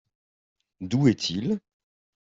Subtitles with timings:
[0.79, 1.59] D'où est-il?